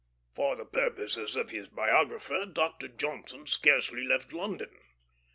For 0.33 0.55
the 0.55 0.65
purposes 0.65 1.35
of 1.35 1.51
his 1.51 1.67
biographer, 1.67 2.47
Dr. 2.47 2.87
Johnson 2.87 3.45
scarcely 3.45 4.03
left 4.03 4.33
London. 4.33 4.75